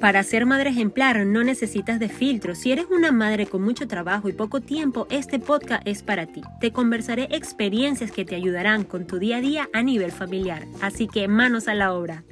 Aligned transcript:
Para 0.00 0.22
ser 0.22 0.46
madre 0.46 0.70
ejemplar 0.70 1.26
no 1.26 1.42
necesitas 1.42 1.98
de 1.98 2.08
filtro. 2.08 2.54
Si 2.54 2.70
eres 2.70 2.86
una 2.88 3.10
madre 3.10 3.46
con 3.46 3.62
mucho 3.62 3.88
trabajo 3.88 4.28
y 4.28 4.32
poco 4.32 4.60
tiempo, 4.60 5.08
este 5.10 5.40
podcast 5.40 5.82
es 5.86 6.04
para 6.04 6.26
ti. 6.26 6.40
Te 6.60 6.70
conversaré 6.70 7.26
experiencias 7.32 8.12
que 8.12 8.24
te 8.24 8.36
ayudarán 8.36 8.84
con 8.84 9.08
tu 9.08 9.18
día 9.18 9.38
a 9.38 9.40
día 9.40 9.68
a 9.72 9.82
nivel 9.82 10.12
familiar. 10.12 10.66
Así 10.80 11.08
que 11.08 11.26
manos 11.26 11.66
a 11.66 11.74
la 11.74 11.92
obra. 11.94 12.22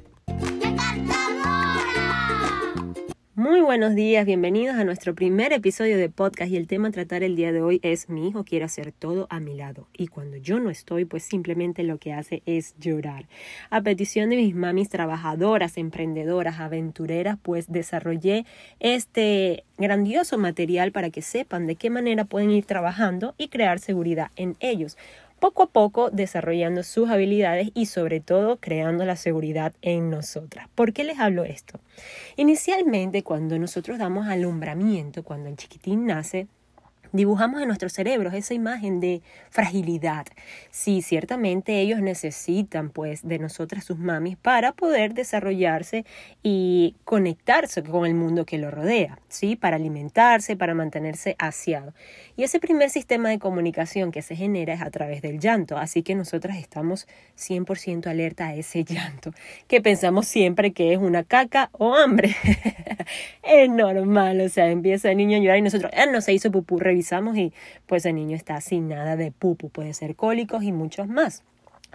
Muy 3.47 3.61
buenos 3.61 3.95
días, 3.95 4.25
bienvenidos 4.25 4.75
a 4.75 4.83
nuestro 4.83 5.15
primer 5.15 5.53
episodio 5.53 5.97
de 5.97 6.09
podcast 6.09 6.51
y 6.51 6.57
el 6.57 6.67
tema 6.67 6.89
a 6.89 6.91
tratar 6.91 7.23
el 7.23 7.37
día 7.37 7.53
de 7.53 7.61
hoy 7.61 7.79
es 7.81 8.09
mi 8.09 8.27
hijo 8.27 8.43
quiere 8.43 8.65
hacer 8.65 8.91
todo 8.91 9.25
a 9.29 9.39
mi 9.39 9.55
lado 9.55 9.87
y 9.93 10.07
cuando 10.07 10.35
yo 10.35 10.59
no 10.59 10.69
estoy 10.69 11.05
pues 11.05 11.23
simplemente 11.23 11.83
lo 11.83 11.97
que 11.97 12.11
hace 12.11 12.43
es 12.45 12.75
llorar. 12.77 13.29
A 13.69 13.79
petición 13.79 14.31
de 14.31 14.35
mis 14.35 14.53
mamis 14.53 14.89
trabajadoras, 14.89 15.77
emprendedoras, 15.77 16.59
aventureras 16.59 17.37
pues 17.41 17.71
desarrollé 17.71 18.45
este 18.81 19.63
grandioso 19.77 20.37
material 20.37 20.91
para 20.91 21.09
que 21.09 21.21
sepan 21.21 21.67
de 21.67 21.77
qué 21.77 21.89
manera 21.89 22.25
pueden 22.25 22.51
ir 22.51 22.65
trabajando 22.65 23.33
y 23.37 23.47
crear 23.47 23.79
seguridad 23.79 24.29
en 24.35 24.57
ellos 24.59 24.97
poco 25.39 25.63
a 25.63 25.67
poco 25.67 26.09
desarrollando 26.09 26.83
sus 26.83 27.09
habilidades 27.09 27.69
y 27.73 27.85
sobre 27.87 28.19
todo 28.19 28.57
creando 28.57 29.05
la 29.05 29.15
seguridad 29.15 29.73
en 29.81 30.09
nosotras. 30.09 30.67
¿Por 30.75 30.93
qué 30.93 31.03
les 31.03 31.19
hablo 31.19 31.43
esto? 31.43 31.79
Inicialmente 32.35 33.23
cuando 33.23 33.57
nosotros 33.59 33.97
damos 33.99 34.27
alumbramiento, 34.27 35.23
cuando 35.23 35.49
el 35.49 35.55
chiquitín 35.55 36.05
nace, 36.05 36.47
dibujamos 37.11 37.61
en 37.61 37.67
nuestros 37.67 37.93
cerebros 37.93 38.33
esa 38.33 38.53
imagen 38.53 38.99
de 38.99 39.21
fragilidad. 39.49 40.25
Sí, 40.69 41.01
ciertamente 41.01 41.79
ellos 41.79 42.01
necesitan 42.01 42.89
pues 42.89 43.27
de 43.27 43.39
nosotras 43.39 43.83
sus 43.83 43.97
mamis 43.97 44.37
para 44.37 44.71
poder 44.71 45.13
desarrollarse 45.13 46.05
y 46.43 46.95
conectarse 47.03 47.83
con 47.83 48.05
el 48.05 48.13
mundo 48.13 48.45
que 48.45 48.57
lo 48.57 48.71
rodea, 48.71 49.19
¿sí? 49.27 49.55
Para 49.55 49.75
alimentarse, 49.75 50.55
para 50.55 50.73
mantenerse 50.73 51.35
aseado. 51.39 51.93
Y 52.35 52.43
ese 52.43 52.59
primer 52.59 52.89
sistema 52.89 53.29
de 53.29 53.39
comunicación 53.39 54.11
que 54.11 54.21
se 54.21 54.35
genera 54.35 54.73
es 54.73 54.81
a 54.81 54.91
través 54.91 55.21
del 55.21 55.39
llanto, 55.39 55.77
así 55.77 56.03
que 56.03 56.15
nosotras 56.15 56.57
estamos 56.57 57.07
100% 57.37 58.07
alerta 58.07 58.47
a 58.47 58.55
ese 58.55 58.83
llanto, 58.87 59.31
que 59.67 59.81
pensamos 59.81 60.27
siempre 60.27 60.71
que 60.71 60.93
es 60.93 60.99
una 60.99 61.23
caca 61.23 61.69
o 61.73 61.95
hambre. 61.95 62.35
es 63.43 63.69
normal, 63.69 64.41
o 64.41 64.49
sea, 64.49 64.69
empieza 64.69 65.11
el 65.11 65.17
niño 65.17 65.37
a 65.37 65.39
llorar 65.39 65.57
y 65.57 65.61
nosotros, 65.61 65.91
él 65.95 66.11
no 66.11 66.21
se 66.21 66.33
hizo 66.33 66.51
pupú, 66.51 66.79
y 67.35 67.53
pues 67.85 68.05
el 68.05 68.15
niño 68.15 68.35
está 68.35 68.59
sin 68.61 68.87
nada 68.87 69.15
de 69.15 69.31
pupu, 69.31 69.69
puede 69.69 69.93
ser 69.93 70.15
cólicos 70.15 70.63
y 70.63 70.71
muchos 70.71 71.07
más. 71.07 71.43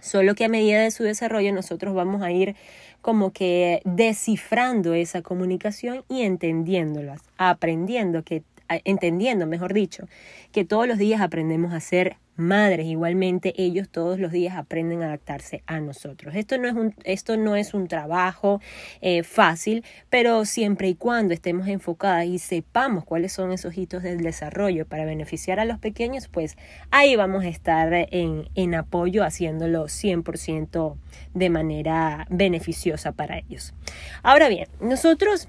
Solo 0.00 0.34
que 0.34 0.44
a 0.44 0.48
medida 0.48 0.80
de 0.80 0.90
su 0.90 1.04
desarrollo 1.04 1.52
nosotros 1.52 1.94
vamos 1.94 2.22
a 2.22 2.30
ir 2.30 2.56
como 3.02 3.32
que 3.32 3.82
descifrando 3.84 4.94
esa 4.94 5.22
comunicación 5.22 6.04
y 6.08 6.22
entendiéndolas, 6.22 7.20
aprendiendo 7.36 8.22
que 8.22 8.42
entendiendo, 8.68 9.46
mejor 9.46 9.72
dicho, 9.72 10.08
que 10.52 10.64
todos 10.64 10.86
los 10.86 10.98
días 10.98 11.20
aprendemos 11.20 11.72
a 11.72 11.80
ser 11.80 12.16
madres. 12.36 12.86
Igualmente 12.86 13.54
ellos 13.56 13.88
todos 13.88 14.18
los 14.18 14.32
días 14.32 14.56
aprenden 14.56 15.02
a 15.02 15.06
adaptarse 15.06 15.62
a 15.66 15.80
nosotros. 15.80 16.34
Esto 16.34 16.58
no 16.58 16.68
es 16.68 16.74
un, 16.74 16.94
esto 17.04 17.36
no 17.36 17.56
es 17.56 17.74
un 17.74 17.88
trabajo 17.88 18.60
eh, 19.00 19.22
fácil, 19.22 19.84
pero 20.10 20.44
siempre 20.44 20.88
y 20.88 20.94
cuando 20.94 21.34
estemos 21.34 21.68
enfocadas 21.68 22.26
y 22.26 22.38
sepamos 22.38 23.04
cuáles 23.04 23.32
son 23.32 23.52
esos 23.52 23.76
hitos 23.76 24.02
del 24.02 24.22
desarrollo 24.22 24.86
para 24.86 25.04
beneficiar 25.04 25.60
a 25.60 25.64
los 25.64 25.78
pequeños, 25.78 26.28
pues 26.28 26.56
ahí 26.90 27.16
vamos 27.16 27.44
a 27.44 27.48
estar 27.48 27.92
en, 27.92 28.48
en 28.54 28.74
apoyo 28.74 29.24
haciéndolo 29.24 29.84
100% 29.84 30.96
de 31.34 31.50
manera 31.50 32.26
beneficiosa 32.30 33.12
para 33.12 33.38
ellos. 33.38 33.74
Ahora 34.22 34.48
bien, 34.48 34.68
nosotros 34.80 35.48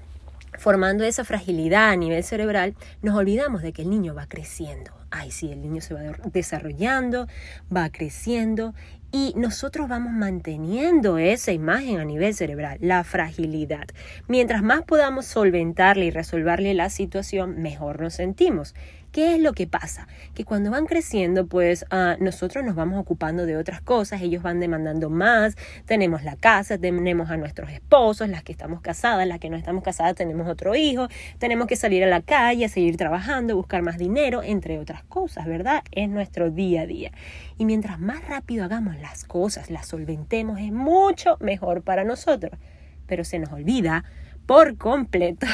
formando 0.58 1.04
esa 1.04 1.24
fragilidad 1.24 1.90
a 1.90 1.96
nivel 1.96 2.24
cerebral, 2.24 2.74
nos 3.02 3.16
olvidamos 3.16 3.62
de 3.62 3.72
que 3.72 3.82
el 3.82 3.90
niño 3.90 4.14
va 4.14 4.26
creciendo. 4.26 4.92
Ay, 5.10 5.30
sí, 5.30 5.52
el 5.52 5.60
niño 5.60 5.80
se 5.80 5.94
va 5.94 6.00
desarrollando, 6.32 7.28
va 7.74 7.90
creciendo 7.90 8.74
y 9.12 9.32
nosotros 9.36 9.88
vamos 9.88 10.12
manteniendo 10.12 11.18
esa 11.18 11.52
imagen 11.52 12.00
a 12.00 12.04
nivel 12.04 12.34
cerebral, 12.34 12.78
la 12.80 13.04
fragilidad. 13.04 13.84
Mientras 14.26 14.62
más 14.62 14.82
podamos 14.82 15.26
solventarle 15.26 16.06
y 16.06 16.10
resolverle 16.10 16.74
la 16.74 16.90
situación, 16.90 17.62
mejor 17.62 18.00
nos 18.00 18.14
sentimos. 18.14 18.74
¿Qué 19.14 19.36
es 19.36 19.40
lo 19.40 19.52
que 19.52 19.68
pasa? 19.68 20.08
Que 20.34 20.44
cuando 20.44 20.72
van 20.72 20.86
creciendo, 20.86 21.46
pues 21.46 21.86
ah, 21.92 22.16
nosotros 22.18 22.64
nos 22.64 22.74
vamos 22.74 22.98
ocupando 22.98 23.46
de 23.46 23.56
otras 23.56 23.80
cosas, 23.80 24.20
ellos 24.22 24.42
van 24.42 24.58
demandando 24.58 25.08
más, 25.08 25.54
tenemos 25.86 26.24
la 26.24 26.34
casa, 26.34 26.78
tenemos 26.78 27.30
a 27.30 27.36
nuestros 27.36 27.70
esposos, 27.70 28.28
las 28.28 28.42
que 28.42 28.50
estamos 28.50 28.80
casadas, 28.80 29.24
las 29.28 29.38
que 29.38 29.50
no 29.50 29.56
estamos 29.56 29.84
casadas 29.84 30.16
tenemos 30.16 30.48
otro 30.48 30.74
hijo, 30.74 31.06
tenemos 31.38 31.68
que 31.68 31.76
salir 31.76 32.02
a 32.02 32.08
la 32.08 32.22
calle, 32.22 32.68
seguir 32.68 32.96
trabajando, 32.96 33.54
buscar 33.54 33.82
más 33.82 33.98
dinero, 33.98 34.42
entre 34.42 34.80
otras 34.80 35.04
cosas, 35.04 35.46
¿verdad? 35.46 35.84
Es 35.92 36.08
nuestro 36.08 36.50
día 36.50 36.80
a 36.80 36.86
día. 36.86 37.12
Y 37.56 37.66
mientras 37.66 38.00
más 38.00 38.26
rápido 38.26 38.64
hagamos 38.64 38.98
las 38.98 39.24
cosas, 39.24 39.70
las 39.70 39.86
solventemos, 39.86 40.58
es 40.58 40.72
mucho 40.72 41.36
mejor 41.38 41.82
para 41.82 42.02
nosotros. 42.02 42.58
Pero 43.06 43.22
se 43.22 43.38
nos 43.38 43.52
olvida 43.52 44.02
por 44.46 44.76
completo 44.76 45.46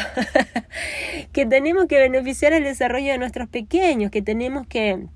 que 1.33 1.47
tenemos 1.47 1.87
que 1.87 1.99
beneficiar 1.99 2.53
el 2.53 2.65
desarrollo 2.65 3.12
de 3.12 3.19
nuestros 3.19 3.49
pequeños, 3.49 4.11
que 4.11 4.23
tenemos 4.23 4.67
que 4.67 5.06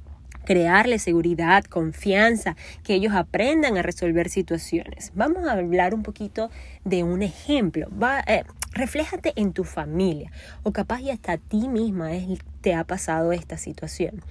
crearles 0.45 1.03
seguridad, 1.03 1.65
confianza, 1.65 2.57
que 2.83 2.95
ellos 2.95 3.15
aprendan 3.15 3.77
a 3.79 3.83
resolver 3.83 4.29
situaciones. 4.29 5.13
Vamos 5.15 5.47
a 5.47 5.53
hablar 5.53 5.95
un 5.95 6.03
poquito 6.03 6.51
de 6.85 7.03
un 7.03 7.23
ejemplo. 7.23 7.89
Va, 7.91 8.21
eh, 8.27 8.45
refléjate 8.73 9.33
en 9.37 9.53
tu 9.53 9.65
familia 9.65 10.31
o 10.63 10.73
capaz 10.73 11.01
y 11.01 11.11
hasta 11.11 11.33
a 11.33 11.39
ti 11.39 11.69
misma 11.69 12.11
te 12.61 12.75
ha 12.75 12.85
pasado 12.85 13.33
esta 13.33 13.57
situación 13.57 14.23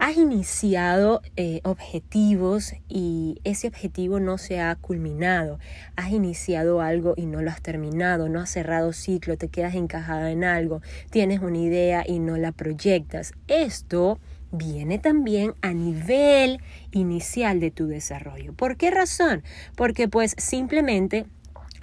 has 0.00 0.16
iniciado 0.16 1.20
eh, 1.36 1.60
objetivos 1.62 2.72
y 2.88 3.38
ese 3.44 3.68
objetivo 3.68 4.18
no 4.18 4.38
se 4.38 4.58
ha 4.58 4.74
culminado. 4.74 5.58
Has 5.94 6.10
iniciado 6.10 6.80
algo 6.80 7.12
y 7.18 7.26
no 7.26 7.42
lo 7.42 7.50
has 7.50 7.60
terminado, 7.60 8.30
no 8.30 8.40
has 8.40 8.48
cerrado 8.50 8.94
ciclo, 8.94 9.36
te 9.36 9.48
quedas 9.48 9.74
encajada 9.74 10.30
en 10.30 10.42
algo, 10.42 10.80
tienes 11.10 11.40
una 11.40 11.58
idea 11.58 12.02
y 12.06 12.18
no 12.18 12.38
la 12.38 12.50
proyectas. 12.50 13.34
Esto 13.46 14.18
viene 14.50 14.98
también 14.98 15.52
a 15.60 15.74
nivel 15.74 16.62
inicial 16.92 17.60
de 17.60 17.70
tu 17.70 17.86
desarrollo. 17.86 18.54
¿Por 18.54 18.78
qué 18.78 18.90
razón? 18.90 19.42
Porque 19.76 20.08
pues 20.08 20.34
simplemente 20.38 21.26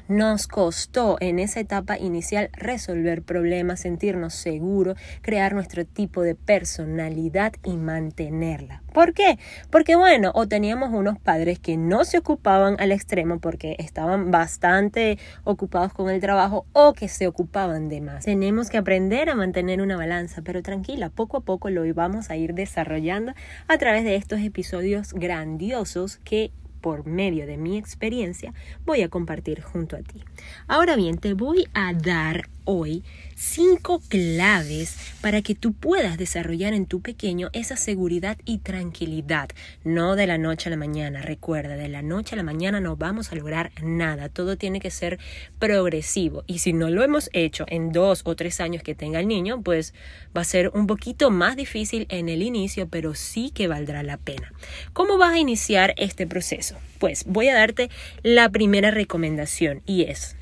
nos 0.08 0.48
costó 0.48 1.18
en 1.20 1.40
esa 1.40 1.60
etapa 1.60 1.98
inicial 1.98 2.50
resolver 2.54 3.24
problemas, 3.24 3.82
sentirnos 3.82 4.34
seguros, 4.34 4.98
crear 5.22 5.54
nuestro 5.54 5.86
tipo 5.86 6.22
de 6.22 6.36
personalidad 6.36 7.54
y 7.64 7.78
mantenerla. 7.78 8.84
¿Por 8.94 9.14
qué? 9.14 9.38
Porque 9.70 9.96
bueno, 9.96 10.32
o 10.34 10.48
teníamos 10.48 10.90
unos 10.92 11.20
padres 11.20 11.60
que 11.60 11.78
no 11.78 12.06
se 12.06 12.18
ocupaban 12.18 12.78
al 12.80 12.92
extremo 12.92 13.40
porque 13.40 13.76
estaban 13.80 14.32
bastante 14.32 15.20
ocupados 15.44 15.94
con 15.94 16.10
el 16.10 16.22
trabajo 16.22 16.66
o 16.74 16.94
que 16.94 17.08
se 17.08 17.28
ocupaban 17.28 17.90
de 17.90 18.02
más. 18.02 18.26
Tenemos 18.26 18.70
que 18.70 18.78
aprender 18.78 19.30
a 19.30 19.36
mantener 19.36 19.82
una 19.82 19.98
balanza, 19.98 20.42
pero 20.44 20.64
tranquila, 20.64 21.10
poco 21.10 21.38
a 21.38 21.42
poco 21.42 21.70
lo 21.70 21.88
vamos 21.94 22.30
a 22.30 22.36
ir 22.38 22.54
desarrollando 22.54 23.34
a 23.68 23.78
través 23.78 24.04
de 24.04 24.16
estos 24.16 24.40
episodios 24.40 25.14
grandiosos 25.14 26.18
que 26.24 26.52
por 26.82 27.06
medio 27.06 27.46
de 27.48 27.58
mi 27.58 27.78
experiencia 27.78 28.54
voy 28.86 29.02
a 29.02 29.10
compartir 29.10 29.62
junto 29.62 29.96
a 29.96 30.02
ti. 30.02 30.24
Ahora 30.68 30.96
bien, 30.96 31.18
te 31.18 31.34
voy 31.34 31.68
a 31.74 31.94
dar 31.94 32.50
hoy 32.68 33.04
cinco 33.36 34.02
claves 34.10 34.98
para 35.22 35.42
que 35.42 35.56
tú 35.56 35.74
puedas 35.74 36.18
desarrollar 36.18 36.74
en 36.74 36.86
tu 36.86 37.02
pequeño 37.02 37.50
esa 37.54 37.78
seguridad 37.78 38.38
y 38.46 38.58
tranquilidad. 38.60 39.50
No 39.84 40.16
de 40.16 40.28
la 40.28 40.38
noche 40.38 40.68
a 40.68 40.72
la 40.72 40.78
mañana. 40.78 41.22
Recuerda, 41.22 41.76
de 41.76 41.88
la 41.88 42.02
noche 42.02 42.34
a 42.34 42.38
la 42.38 42.44
mañana 42.44 42.82
no 42.82 42.96
vamos 42.96 43.32
a 43.32 43.36
lograr 43.36 43.72
nada. 43.82 44.30
Todo 44.30 44.58
tiene 44.58 44.80
que 44.80 44.92
ser 44.92 45.20
progresivo. 45.60 46.44
Y 46.48 46.60
si 46.60 46.74
no 46.74 46.90
lo 46.90 47.04
hemos 47.04 47.30
hecho 47.32 47.66
en 47.70 47.92
dos 47.92 48.22
o 48.26 48.36
tres 48.36 48.60
años 48.60 48.84
que 48.84 48.96
tenga 48.96 49.20
el 49.20 49.28
niño, 49.28 49.62
pues 49.62 49.94
va 50.36 50.42
a 50.42 50.46
ser 50.46 50.70
un 50.74 50.88
poquito 50.88 51.32
más 51.32 51.56
difícil 51.56 52.06
en 52.10 52.30
el 52.30 52.42
inicio, 52.42 52.88
pero 52.90 53.16
sí 53.16 53.52
que 53.52 53.68
valdrá 53.68 54.04
la 54.04 54.18
pena. 54.18 54.52
¿Cómo 54.94 55.18
vas 55.18 55.34
a 55.34 55.40
iniciar 55.40 55.94
este 55.98 56.28
proceso? 56.28 56.76
Pues 57.00 57.24
voy 57.26 57.48
a 57.48 57.56
darte 57.56 57.90
la 58.24 58.50
primera 58.50 58.92
recomendación 58.92 59.84
y 59.86 60.04
es 60.04 60.36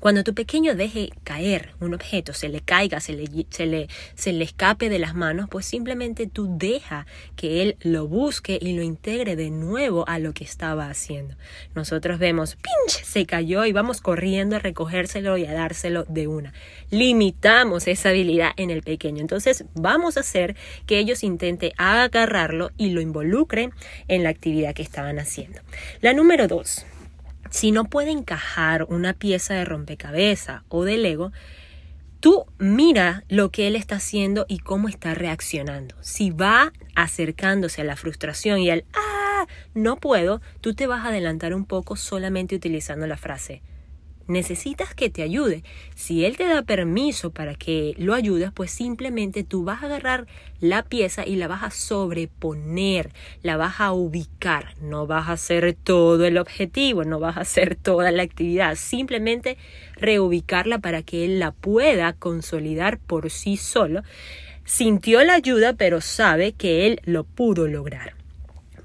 cuando 0.00 0.24
tu 0.24 0.34
pequeño 0.34 0.74
deje 0.74 1.10
caer 1.24 1.74
un 1.78 1.94
objeto, 1.94 2.32
se 2.32 2.48
le 2.48 2.62
caiga, 2.62 3.00
se 3.00 3.12
le, 3.12 3.46
se 3.50 3.66
le, 3.66 3.88
se 4.14 4.32
le 4.32 4.44
escape 4.44 4.88
de 4.88 4.98
las 4.98 5.14
manos, 5.14 5.48
pues 5.50 5.66
simplemente 5.66 6.26
tú 6.26 6.56
deja 6.58 7.06
que 7.36 7.62
él 7.62 7.76
lo 7.80 8.08
busque 8.08 8.58
y 8.60 8.72
lo 8.72 8.82
integre 8.82 9.36
de 9.36 9.50
nuevo 9.50 10.08
a 10.08 10.18
lo 10.18 10.32
que 10.32 10.42
estaba 10.42 10.88
haciendo. 10.88 11.36
Nosotros 11.74 12.18
vemos, 12.18 12.56
pinch, 12.56 13.04
se 13.04 13.26
cayó 13.26 13.66
y 13.66 13.72
vamos 13.72 14.00
corriendo 14.00 14.56
a 14.56 14.58
recogérselo 14.58 15.36
y 15.36 15.44
a 15.44 15.52
dárselo 15.52 16.04
de 16.08 16.26
una. 16.26 16.54
Limitamos 16.90 17.86
esa 17.86 18.08
habilidad 18.08 18.52
en 18.56 18.70
el 18.70 18.82
pequeño. 18.82 19.20
Entonces 19.20 19.64
vamos 19.74 20.16
a 20.16 20.20
hacer 20.20 20.56
que 20.86 20.98
ellos 20.98 21.22
intenten 21.22 21.72
agarrarlo 21.76 22.70
y 22.78 22.90
lo 22.90 23.00
involucren 23.00 23.72
en 24.08 24.22
la 24.22 24.30
actividad 24.30 24.74
que 24.74 24.82
estaban 24.82 25.18
haciendo. 25.18 25.60
La 26.00 26.14
número 26.14 26.48
dos 26.48 26.86
si 27.50 27.72
no 27.72 27.84
puede 27.84 28.10
encajar 28.10 28.84
una 28.88 29.12
pieza 29.12 29.54
de 29.54 29.64
rompecabezas 29.64 30.62
o 30.68 30.84
de 30.84 30.96
Lego, 30.96 31.32
tú 32.20 32.46
mira 32.58 33.24
lo 33.28 33.50
que 33.50 33.66
él 33.66 33.76
está 33.76 33.96
haciendo 33.96 34.46
y 34.48 34.58
cómo 34.58 34.88
está 34.88 35.14
reaccionando. 35.14 35.96
Si 36.00 36.30
va 36.30 36.72
acercándose 36.94 37.82
a 37.82 37.84
la 37.84 37.96
frustración 37.96 38.60
y 38.60 38.70
al 38.70 38.84
ah, 38.94 39.46
no 39.74 39.96
puedo, 39.96 40.40
tú 40.60 40.74
te 40.74 40.86
vas 40.86 41.04
a 41.04 41.08
adelantar 41.08 41.54
un 41.54 41.64
poco 41.64 41.96
solamente 41.96 42.54
utilizando 42.54 43.06
la 43.06 43.16
frase 43.16 43.62
necesitas 44.30 44.94
que 44.94 45.10
te 45.10 45.22
ayude. 45.22 45.62
Si 45.94 46.24
él 46.24 46.36
te 46.36 46.44
da 46.44 46.62
permiso 46.62 47.30
para 47.30 47.54
que 47.54 47.94
lo 47.98 48.14
ayudes, 48.14 48.52
pues 48.52 48.70
simplemente 48.70 49.44
tú 49.44 49.64
vas 49.64 49.82
a 49.82 49.86
agarrar 49.86 50.26
la 50.60 50.84
pieza 50.84 51.26
y 51.26 51.36
la 51.36 51.48
vas 51.48 51.62
a 51.62 51.70
sobreponer, 51.70 53.10
la 53.42 53.56
vas 53.56 53.80
a 53.80 53.92
ubicar. 53.92 54.74
No 54.80 55.06
vas 55.06 55.28
a 55.28 55.32
hacer 55.32 55.74
todo 55.74 56.24
el 56.24 56.38
objetivo, 56.38 57.04
no 57.04 57.18
vas 57.18 57.36
a 57.36 57.40
hacer 57.40 57.74
toda 57.76 58.10
la 58.12 58.22
actividad, 58.22 58.76
simplemente 58.76 59.58
reubicarla 59.96 60.78
para 60.78 61.02
que 61.02 61.24
él 61.24 61.38
la 61.38 61.52
pueda 61.52 62.12
consolidar 62.12 62.98
por 62.98 63.30
sí 63.30 63.56
solo. 63.56 64.02
Sintió 64.64 65.24
la 65.24 65.34
ayuda, 65.34 65.72
pero 65.72 66.00
sabe 66.00 66.52
que 66.52 66.86
él 66.86 67.00
lo 67.04 67.24
pudo 67.24 67.66
lograr. 67.66 68.14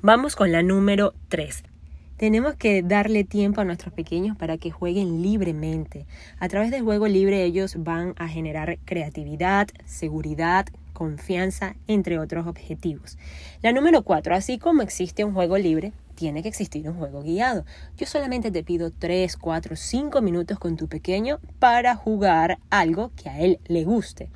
Vamos 0.02 0.36
con 0.36 0.52
la 0.52 0.64
número 0.64 1.14
3. 1.30 1.75
Tenemos 2.18 2.56
que 2.56 2.82
darle 2.82 3.26
tiempo 3.26 3.60
a 3.60 3.66
nuestros 3.66 3.94
pequeños 3.94 4.38
para 4.38 4.58
que 4.58 4.72
jueguen 4.72 5.22
libremente. 5.22 6.06
A 6.40 6.48
través 6.48 6.72
del 6.72 6.84
juego 6.84 7.08
libre 7.08 7.44
ellos 7.44 7.76
van 7.78 8.14
a 8.18 8.30
generar 8.30 8.80
creatividad, 8.86 9.68
seguridad, 9.84 10.66
confianza, 10.94 11.76
entre 11.88 12.18
otros 12.18 12.48
objetivos. 12.48 13.18
La 13.62 13.74
número 13.74 14.04
cuatro, 14.04 14.34
así 14.34 14.58
como 14.58 14.82
existe 14.82 15.26
un 15.26 15.34
juego 15.34 15.58
libre, 15.58 15.92
tiene 16.16 16.42
que 16.42 16.48
existir 16.48 16.90
un 16.90 16.96
juego 16.96 17.22
guiado. 17.22 17.66
Yo 17.98 18.08
solamente 18.08 18.50
te 18.50 18.64
pido 18.64 18.92
3, 18.92 19.36
4, 19.36 19.76
5 19.76 20.22
minutos 20.22 20.58
con 20.58 20.78
tu 20.78 20.88
pequeño 20.88 21.40
para 21.60 21.96
jugar 21.96 22.58
algo 22.70 23.12
que 23.22 23.30
a 23.30 23.40
él 23.40 23.60
le 23.66 23.84
guste. 23.84 24.30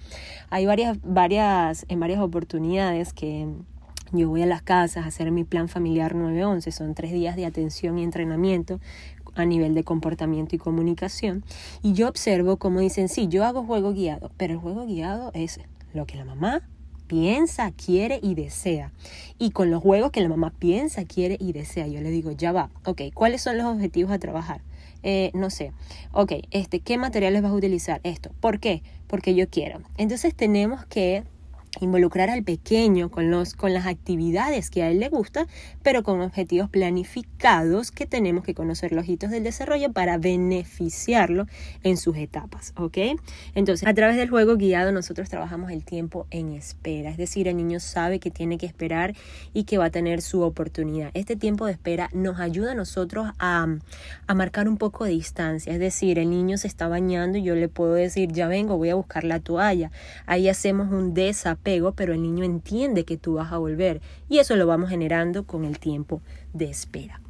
Hay 0.50 0.66
varias, 0.66 0.98
varias, 1.02 1.86
en 1.88 2.02
varias 2.02 2.20
oportunidades 2.20 3.14
que 3.14 3.48
yo 4.12 4.30
voy 4.30 4.42
a 4.42 4.46
las 4.46 4.62
casas 4.62 5.06
a 5.06 5.08
hacer 5.08 5.32
mi 5.32 5.44
plan 5.44 5.70
familiar 5.70 6.16
911, 6.16 6.72
son 6.72 6.96
tres 6.96 7.12
días 7.12 7.36
de 7.36 7.46
atención 7.46 8.00
y 8.00 8.04
entrenamiento 8.04 8.80
a 9.36 9.46
nivel 9.46 9.74
de 9.74 9.84
comportamiento 9.84 10.56
y 10.56 10.60
comunicación. 10.60 11.44
Y 11.82 11.94
yo 11.94 12.08
observo 12.08 12.58
como 12.58 12.80
dicen, 12.80 13.10
sí, 13.10 13.28
yo 13.28 13.46
hago 13.46 13.64
juego 13.64 13.94
guiado, 13.94 14.32
pero 14.38 14.54
el 14.54 14.60
juego 14.60 14.86
guiado 14.86 15.32
es 15.34 15.60
lo 15.94 16.06
que 16.06 16.18
la 16.18 16.26
mamá 16.26 16.68
piensa, 17.08 17.72
quiere 17.72 18.20
y 18.22 18.36
desea. 18.36 18.92
Y 19.38 19.52
con 19.52 19.72
los 19.72 19.82
juegos 19.82 20.12
que 20.12 20.22
la 20.22 20.30
mamá 20.30 20.54
piensa, 20.58 21.06
quiere 21.06 21.38
y 21.40 21.54
desea, 21.54 21.88
yo 21.88 22.02
le 22.02 22.12
digo, 22.12 22.32
ya 22.32 22.52
va, 22.52 22.70
ok, 22.86 23.02
¿cuáles 23.14 23.42
son 23.42 23.58
los 23.58 23.66
objetivos 23.66 24.12
a 24.12 24.20
trabajar? 24.20 24.62
Eh, 25.02 25.32
no 25.34 25.50
sé, 25.50 25.72
ok, 26.12 26.34
este, 26.52 26.82
¿qué 26.82 26.98
materiales 26.98 27.42
vas 27.42 27.52
a 27.52 27.56
utilizar? 27.56 28.02
Esto, 28.04 28.32
¿por 28.40 28.60
qué? 28.60 28.84
Porque 29.08 29.34
yo 29.34 29.50
quiero. 29.50 29.82
Entonces 29.98 30.36
tenemos 30.36 30.86
que 30.86 31.24
involucrar 31.82 32.30
al 32.30 32.44
pequeño 32.44 33.10
con, 33.10 33.30
los, 33.30 33.54
con 33.54 33.74
las 33.74 33.86
actividades 33.86 34.70
que 34.70 34.84
a 34.84 34.90
él 34.90 35.00
le 35.00 35.10
gusta, 35.10 35.48
pero 35.84 36.04
con 36.04 36.22
objetivos 36.22 36.70
planificados 36.70 37.92
que 37.92 38.06
tenemos 38.06 38.44
que 38.44 38.54
conocer 38.54 38.92
los 38.92 39.08
hitos 39.08 39.30
del 39.30 39.44
desarrollo 39.44 39.92
para 39.92 40.18
beneficiarlo 40.18 41.46
en 41.84 41.98
sus 41.98 42.18
etapas, 42.18 42.74
¿ok? 42.76 42.98
Entonces, 43.56 43.88
a 43.88 43.94
través 43.94 44.18
del 44.18 44.30
juego 44.30 44.58
guiado 44.58 44.92
nosotros 44.92 45.30
trabajamos 45.30 45.72
el 45.72 45.84
tiempo 45.84 46.28
en 46.32 46.54
espera, 46.54 47.12
es 47.12 47.18
decir, 47.18 47.48
el 47.48 47.58
niño 47.58 47.80
sabe 47.80 48.20
que 48.20 48.32
tiene 48.32 48.58
que 48.58 48.66
esperar 48.66 49.14
y 49.54 49.64
que 49.64 49.78
va 49.78 49.86
a 49.86 49.92
tener 49.92 50.22
su 50.22 50.42
oportunidad. 50.42 51.12
Este 51.14 51.36
tiempo 51.36 51.66
de 51.66 51.74
espera 51.74 52.10
nos 52.14 52.40
ayuda 52.40 52.72
a 52.72 52.76
nosotros 52.76 53.28
a, 53.38 53.68
a 54.28 54.34
marcar 54.34 54.68
un 54.68 54.78
poco 54.78 55.06
de 55.06 55.12
distancia, 55.12 55.72
es 55.72 55.80
decir, 55.80 56.18
el 56.20 56.30
niño 56.30 56.58
se 56.58 56.68
está 56.68 56.88
bañando 56.88 57.38
y 57.38 57.44
yo 57.44 57.56
le 57.56 57.70
puedo 57.70 57.94
decir, 57.94 58.32
ya 58.32 58.48
vengo, 58.48 58.78
voy 58.78 58.90
a 58.90 58.96
buscar 58.96 59.24
la 59.24 59.40
toalla. 59.40 59.92
Ahí 60.26 60.50
hacemos 60.50 60.92
un 60.92 61.14
desapego 61.14 61.59
pero 61.96 62.14
el 62.14 62.22
niño 62.22 62.44
entiende 62.44 63.06
que 63.06 63.18
tú 63.18 63.36
vas 63.36 63.52
a 63.52 63.58
volver 63.58 64.02
y 64.28 64.40
eso 64.40 64.56
lo 64.56 64.68
vamos 64.68 64.90
generando 64.90 65.46
con 65.46 65.66
el 65.66 65.80
tiempo 65.80 66.22
de 66.54 66.70
espera. 66.70 67.22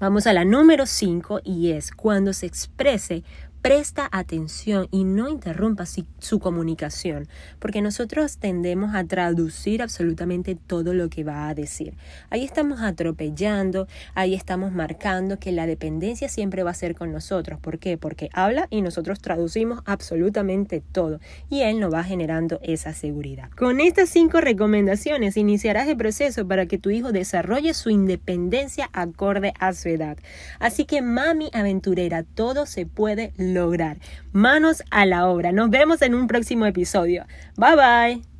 Vamos 0.00 0.26
a 0.26 0.32
la 0.32 0.44
número 0.44 0.86
5 0.86 1.40
y 1.44 1.70
es 1.70 1.92
cuando 1.92 2.32
se 2.32 2.46
exprese 2.46 3.22
presta 3.64 4.10
atención 4.12 4.88
y 4.90 5.04
no 5.04 5.26
interrumpa 5.26 5.86
su 6.18 6.38
comunicación, 6.38 7.28
porque 7.58 7.80
nosotros 7.80 8.36
tendemos 8.36 8.94
a 8.94 9.04
traducir 9.04 9.80
absolutamente 9.80 10.54
todo 10.54 10.92
lo 10.92 11.08
que 11.08 11.24
va 11.24 11.48
a 11.48 11.54
decir. 11.54 11.94
Ahí 12.28 12.44
estamos 12.44 12.82
atropellando, 12.82 13.88
ahí 14.14 14.34
estamos 14.34 14.70
marcando 14.72 15.38
que 15.38 15.50
la 15.50 15.66
dependencia 15.66 16.28
siempre 16.28 16.62
va 16.62 16.72
a 16.72 16.74
ser 16.74 16.94
con 16.94 17.10
nosotros. 17.10 17.58
¿Por 17.58 17.78
qué? 17.78 17.96
Porque 17.96 18.28
habla 18.34 18.66
y 18.68 18.82
nosotros 18.82 19.20
traducimos 19.20 19.80
absolutamente 19.86 20.82
todo 20.92 21.18
y 21.48 21.62
él 21.62 21.80
nos 21.80 21.90
va 21.90 22.04
generando 22.04 22.60
esa 22.62 22.92
seguridad. 22.92 23.48
Con 23.56 23.80
estas 23.80 24.10
cinco 24.10 24.42
recomendaciones 24.42 25.38
iniciarás 25.38 25.88
el 25.88 25.96
proceso 25.96 26.46
para 26.46 26.66
que 26.66 26.76
tu 26.76 26.90
hijo 26.90 27.12
desarrolle 27.12 27.72
su 27.72 27.88
independencia 27.88 28.90
acorde 28.92 29.54
a 29.58 29.72
su 29.72 29.88
edad. 29.88 30.18
Así 30.58 30.84
que 30.84 31.00
mami 31.00 31.48
aventurera, 31.54 32.24
todo 32.24 32.66
se 32.66 32.84
puede 32.84 33.32
lograr. 33.54 33.96
Manos 34.32 34.82
a 34.90 35.06
la 35.06 35.26
obra. 35.26 35.52
Nos 35.52 35.70
vemos 35.70 36.02
en 36.02 36.14
un 36.14 36.26
próximo 36.26 36.66
episodio. 36.66 37.24
Bye 37.56 37.76
bye. 37.76 38.33